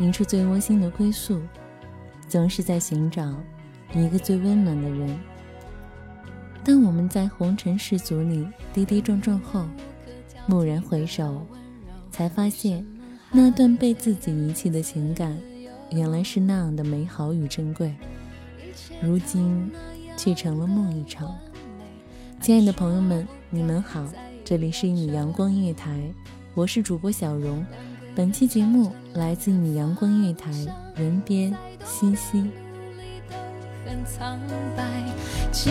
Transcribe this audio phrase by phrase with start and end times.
[0.00, 1.42] 一处最窝心的归宿，
[2.26, 3.34] 总是在寻找
[3.92, 5.20] 一个最温暖的人。
[6.64, 9.66] 当我们在红尘世俗里跌跌撞撞后，
[10.48, 11.46] 蓦然回首，
[12.10, 12.84] 才发现
[13.30, 15.36] 那段被自己遗弃的情感，
[15.90, 17.94] 原来是那样的美好与珍贵，
[19.02, 19.70] 如今
[20.16, 21.36] 却成了梦一场。
[22.40, 24.02] 亲爱的朋友们，你们好，
[24.46, 26.10] 这里是一米阳光音乐台，
[26.54, 27.62] 我是主播小荣。
[28.14, 30.50] 本期节目来自一米阳光音乐台，
[30.94, 31.52] 人编
[31.84, 32.48] 西西。
[33.84, 34.38] 很苍
[34.76, 34.84] 白，
[35.50, 35.70] 即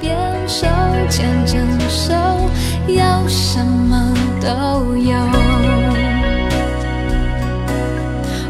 [0.00, 0.16] 便
[0.48, 0.66] 手
[1.10, 2.14] 牵着手，
[2.88, 5.18] 要什么都有。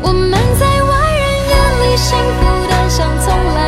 [0.03, 3.59] 我们在外人眼里幸福的像从来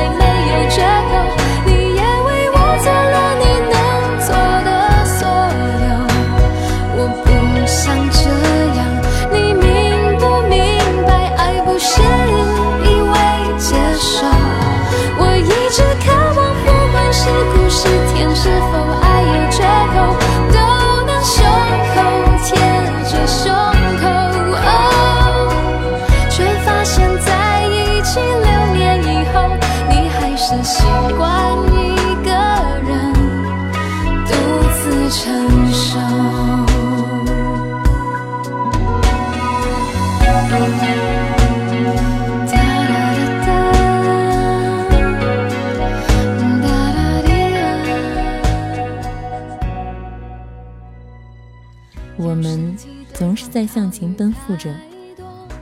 [53.60, 54.74] 在向前奔赴着，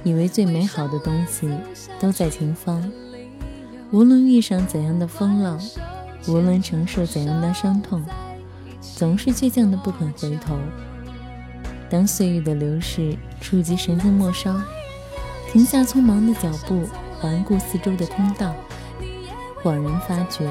[0.04, 1.50] 以为最美好的东西
[1.98, 2.80] 都在前方。
[3.90, 5.60] 无论遇上怎样的风浪，
[6.28, 8.04] 无论承受怎样的伤痛，
[8.80, 10.56] 总是倔强的不肯回头。
[11.90, 14.62] 当岁月的流逝触及神经末梢，
[15.50, 16.88] 停下匆忙的脚步，
[17.18, 18.54] 环顾四周的通道，
[19.64, 20.48] 恍然发觉，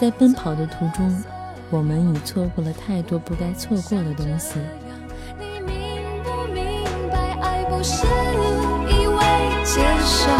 [0.00, 1.22] 在奔跑的途中，
[1.68, 4.54] 我们已错过了太多不该错过的东西。
[7.72, 7.82] 不？
[7.82, 8.06] 是
[8.86, 9.18] 一味
[9.64, 10.30] 接受。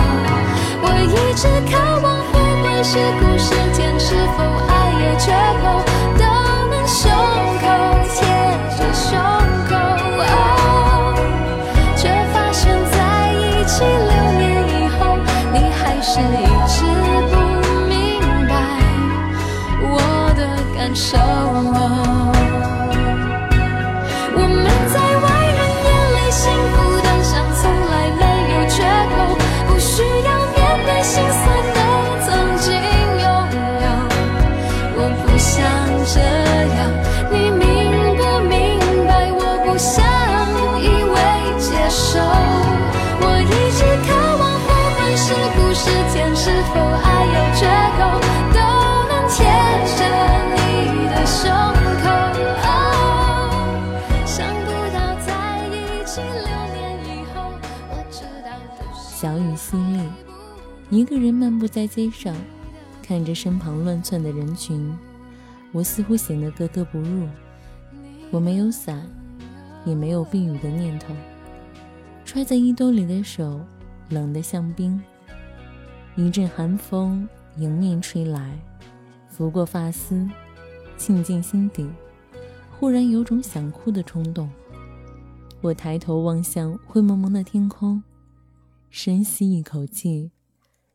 [0.84, 4.70] 我一直渴望，不管是苦是甜，是否爱
[5.03, 5.65] 有缺口，
[6.19, 6.22] 都
[6.71, 7.10] 能胸
[7.59, 7.65] 口
[8.15, 8.16] 贴
[8.76, 9.09] 着胸
[9.69, 9.72] 口。
[10.22, 10.31] 哦，
[11.97, 12.00] 却
[12.32, 12.60] 发现
[12.92, 12.94] 在
[13.32, 15.00] 一起六年以后，
[15.53, 16.75] 你还是一直
[17.32, 17.34] 不
[17.88, 17.91] 明
[18.47, 18.53] 白
[19.82, 19.91] 我
[20.37, 20.41] 的
[20.76, 21.19] 感受。
[60.92, 62.36] 一个人漫步在街上，
[63.03, 64.94] 看着身旁乱窜的人群，
[65.72, 67.27] 我似乎显得格格不入。
[68.30, 69.03] 我没有伞，
[69.86, 71.15] 也没有避雨的念头，
[72.27, 73.59] 揣在衣兜里的手
[74.10, 75.03] 冷得像冰。
[76.15, 78.54] 一阵寒风迎面吹来，
[79.30, 80.28] 拂过发丝，
[80.98, 81.89] 沁进心底，
[82.78, 84.47] 忽然有种想哭的冲动。
[85.62, 88.03] 我抬头望向灰蒙蒙的天空，
[88.91, 90.33] 深吸一口气，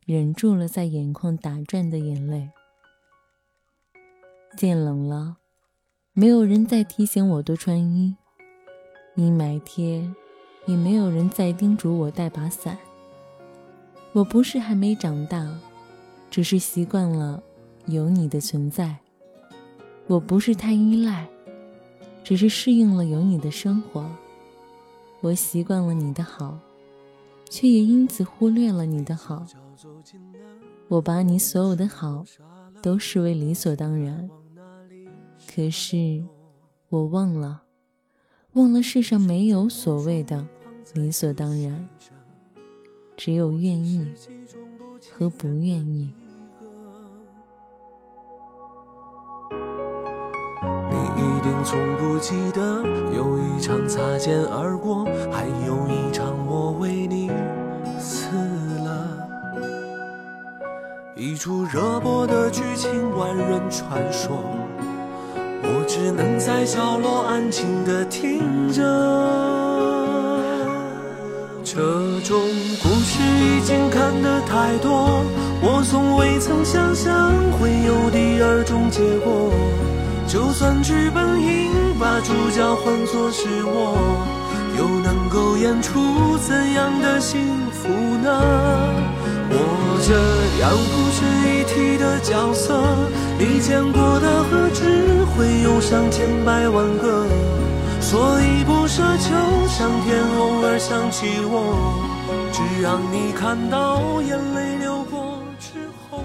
[0.07, 2.50] 忍住了在眼眶打转的眼泪。
[4.56, 5.36] 渐冷了，
[6.13, 8.15] 没有人再提醒我多穿衣；
[9.18, 10.15] 阴霾天，
[10.65, 12.77] 也没有人再叮嘱我带把伞。
[14.13, 15.45] 我不是还没长大，
[16.31, 17.44] 只是习惯了
[17.88, 18.95] 有你的存在；
[20.07, 21.27] 我不是太依赖，
[22.24, 24.09] 只是适应了有你的生活。
[25.19, 26.57] 我习惯了你的好，
[27.50, 29.45] 却也因此忽略了你的好。
[30.88, 32.24] 我把你所有的好
[32.81, 34.29] 都视为理所当然，
[35.53, 36.24] 可是
[36.89, 37.63] 我忘了，
[38.53, 40.47] 忘了世上没有所谓的
[40.94, 41.88] 理所当然。
[43.15, 44.07] 只有愿意
[45.12, 46.13] 和不愿意。
[50.91, 52.83] 你一定从不记得，
[53.15, 57.06] 有一场擦肩而过，还有一场我为
[61.19, 64.37] 一出热播的剧情，万人传说，
[65.63, 68.83] 我只能在角落安静的听着。
[71.63, 71.81] 这
[72.21, 72.39] 种
[72.83, 75.23] 故事已经看得太多，
[75.63, 79.51] 我从未曾想象会有第二种结果。
[80.27, 83.97] 就算剧本应把主角换作是我，
[84.77, 87.41] 又能够演出怎样的幸
[87.71, 87.89] 福
[88.21, 89.16] 呢？
[89.49, 90.13] 我这
[90.61, 92.83] 样不值一提的角色，
[93.39, 97.25] 你见过的何止会有上千百万个。
[97.99, 101.99] 所以不奢求上天偶尔想起我，
[102.53, 105.79] 只让你看到眼泪流过之
[106.09, 106.23] 后。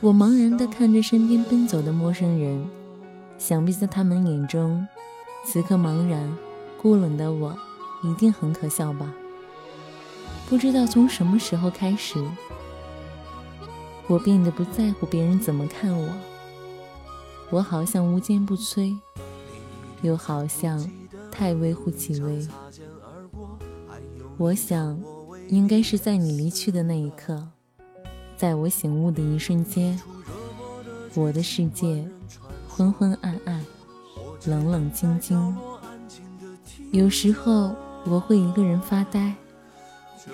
[0.00, 2.64] 我茫然地看着身边奔走的陌生人，
[3.38, 4.86] 想必在他们眼中，
[5.44, 6.32] 此刻茫然、
[6.80, 7.54] 孤冷的我，
[8.02, 9.06] 一定很可笑吧？
[10.48, 12.24] 不知道从什么时候开始，
[14.06, 16.08] 我变得不在乎别人怎么看我，
[17.50, 18.96] 我好像无坚不摧。
[20.02, 20.88] 又好像
[21.32, 22.46] 太微乎其微。
[24.36, 25.00] 我想，
[25.48, 27.48] 应该是在你离去的那一刻，
[28.36, 29.98] 在我醒悟的一瞬间，
[31.14, 32.06] 我的世界
[32.68, 33.64] 昏昏暗暗，
[34.44, 35.56] 冷冷清清。
[36.92, 39.34] 有时候我会一个人发呆，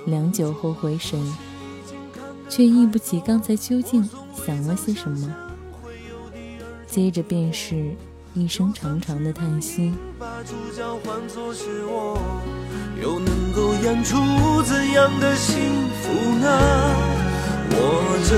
[0.06, 1.20] 良久后回神，
[2.48, 4.08] 却忆不起刚才究竟
[4.46, 5.34] 想了些什么。
[6.86, 7.94] 接着便是。
[8.34, 9.92] 一声长长的叹息。
[10.18, 12.18] 把主角换作是我，
[12.98, 14.16] 又能够演出
[14.62, 15.60] 怎样的幸
[16.00, 16.08] 福
[16.40, 16.48] 呢？
[17.74, 18.32] 我这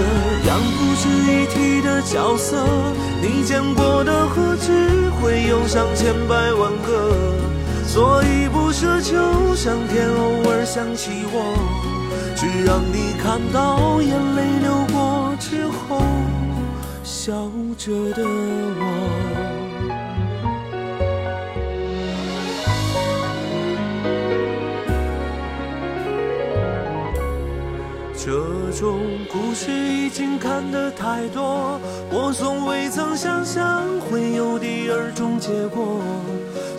[0.49, 2.67] 样不值一提的角色，
[3.23, 7.44] 你见过的何止会有上千百万个？
[7.87, 11.55] 所以不奢求上天偶尔想起我，
[12.35, 16.03] 只让你看到眼泪流过之后，
[17.05, 17.33] 笑
[17.79, 18.83] 着的我。
[28.17, 28.33] 这
[28.77, 28.99] 种
[29.31, 31.79] 故事已经看得太多，
[32.11, 36.01] 我从未曾想象会有第二种结果。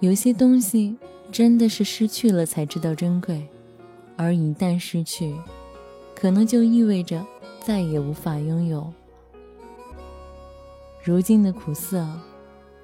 [0.00, 0.96] 有些东西
[1.30, 3.46] 真的是失去了才知道珍贵，
[4.16, 5.34] 而一旦失去，
[6.14, 7.24] 可能就意味着
[7.62, 8.92] 再也无法拥有。
[11.04, 12.06] 如今的苦涩。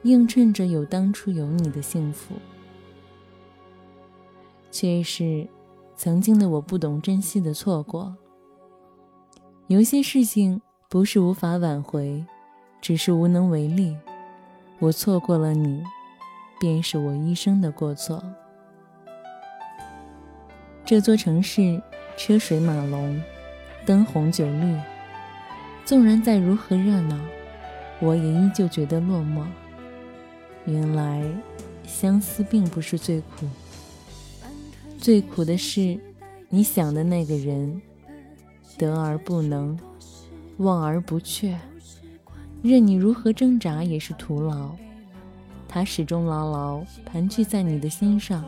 [0.02, 2.36] 映衬着有当初有你的幸福，
[4.70, 5.48] 却是
[5.96, 8.14] 曾经的我不懂珍惜的错过。
[9.66, 12.24] 有些事情不是无法挽回，
[12.80, 13.96] 只是无能为力。
[14.78, 15.82] 我错过了你，
[16.58, 18.22] 便是我一生的过错。
[20.84, 21.82] 这座城市
[22.16, 23.20] 车水马龙，
[23.84, 24.76] 灯红酒绿，
[25.84, 27.18] 纵然再如何热闹，
[28.00, 29.44] 我也依旧觉得落寞。
[30.64, 31.22] 原来，
[31.84, 33.46] 相思并不是最苦，
[34.98, 35.98] 最苦的是，
[36.48, 37.80] 你想的那个人，
[38.78, 39.78] 得而不能，
[40.58, 41.56] 望而不却，
[42.62, 44.70] 任你如何挣扎也是徒劳。
[45.76, 48.42] 他始终牢牢盘踞在你的心上。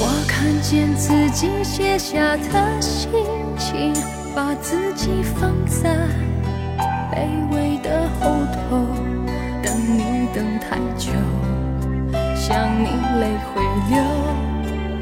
[0.00, 3.10] 我看见自己写下的心
[3.58, 3.92] 情，
[4.34, 6.08] 把自己放在
[7.12, 8.78] 卑微的后头，
[9.62, 11.12] 等你等太久，
[12.34, 12.86] 想你
[13.20, 14.02] 泪会流，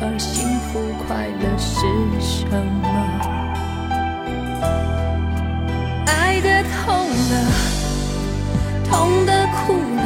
[0.01, 1.87] 而幸福快乐是
[2.21, 2.45] 什
[2.83, 3.36] 么？
[7.31, 7.33] 了，
[8.89, 10.03] 痛的哭了，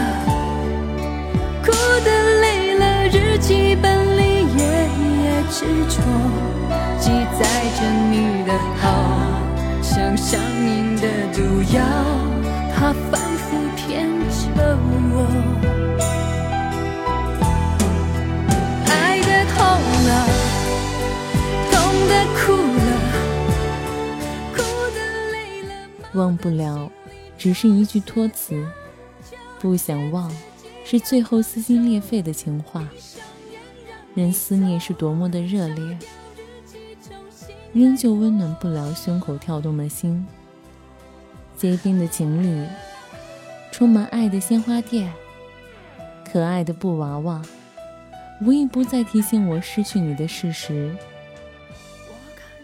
[1.64, 1.71] 哭
[2.05, 2.09] 的
[2.40, 4.61] 累了，日记本里页
[5.23, 5.97] 页执着，
[6.99, 7.40] 记载
[7.79, 8.14] 着你
[8.45, 8.49] 的
[8.81, 8.85] 好，
[9.83, 11.02] 像上瘾的
[11.35, 11.38] 毒
[11.75, 11.83] 药，
[12.75, 14.79] 它反复骗着
[15.12, 15.14] 我。
[18.87, 19.59] 爱的痛
[20.07, 20.11] 了，
[21.71, 21.73] 痛
[22.09, 22.40] 的哭
[22.79, 22.90] 了，
[24.55, 24.59] 哭
[24.95, 24.99] 的
[25.33, 25.71] 累了。
[26.14, 26.90] 忘不了，
[27.40, 28.54] 只是一句托词；
[29.59, 30.30] 不想忘，
[30.85, 32.87] 是最后撕心裂肺的情话。
[34.14, 35.99] 任思念是多么的热烈，
[37.73, 40.26] 仍旧温暖不了胸口跳动的心。
[41.56, 42.68] 结冰的情侣，
[43.73, 45.11] 充满爱的鲜花店，
[46.30, 47.40] 可爱的布娃娃，
[48.42, 50.94] 无一不再提醒我失去你的事实。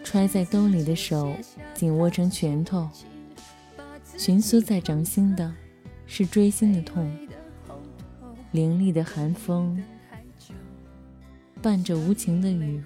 [0.03, 1.33] 揣在兜里的手，
[1.73, 2.87] 紧握成拳头。
[4.17, 5.53] 蜷缩在掌心的，
[6.07, 7.07] 是锥心的痛。
[8.51, 9.81] 凌厉的寒风，
[11.61, 12.83] 伴着无情的雨，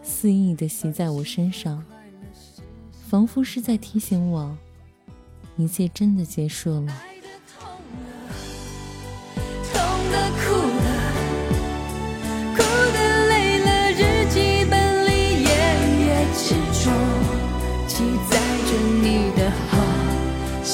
[0.00, 1.84] 肆意的袭在我身上，
[2.92, 4.56] 仿佛是在提醒我，
[5.56, 6.96] 一切真的结束了。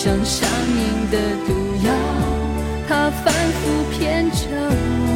[0.02, 1.52] 像上瘾的毒
[1.84, 1.92] 药，
[2.88, 5.12] 它反复骗着我。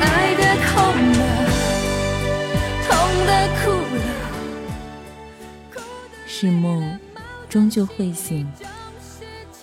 [0.00, 0.74] 爱的痛
[1.12, 1.22] 了，
[2.88, 2.90] 痛
[3.24, 4.02] 的哭了。
[6.26, 6.98] 是梦，
[7.48, 8.44] 终究会醒；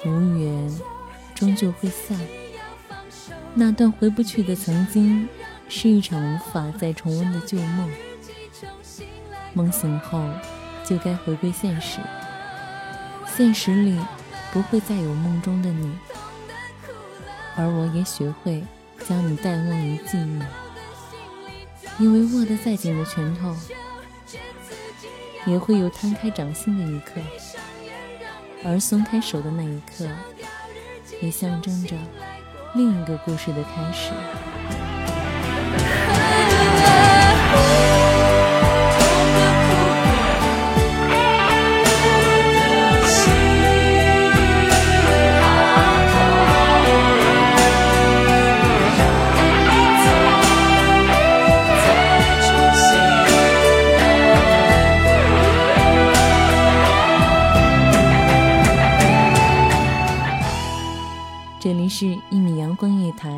[0.05, 0.09] 无
[0.39, 0.79] 缘，
[1.35, 2.17] 终究会散。
[3.53, 5.27] 那段回不去的曾经，
[5.67, 7.91] 是一场无法再重温的旧梦。
[9.53, 10.23] 梦醒后，
[10.83, 11.99] 就该回归现实。
[13.35, 13.99] 现实里，
[14.51, 15.91] 不会再有梦中的你，
[17.55, 18.63] 而我也学会
[19.07, 20.41] 将你淡忘于记忆。
[21.99, 23.55] 因为握得再紧的拳头，
[25.45, 27.21] 也会有摊开掌心的一刻，
[28.65, 30.07] 而松开手的那一刻，
[31.21, 31.95] 也象征着
[32.73, 34.11] 另一个故事的开始。
[61.95, 63.29] 是《一米阳光月台》，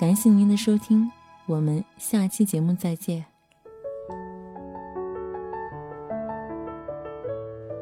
[0.00, 1.10] 感谢您的收听，
[1.46, 3.24] 我们下期节目再见。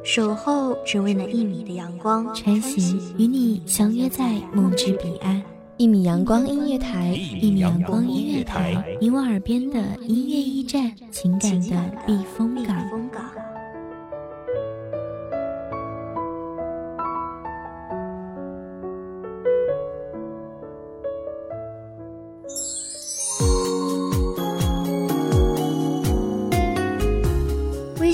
[0.02, 5.42] 守候只为那一米的阳光，穿行与你相约在梦之彼岸。
[5.76, 11.76] 一米阳光音乐台，一米阳光音乐台，你我耳边的音乐驿站，情感的
[12.06, 12.74] 避风港。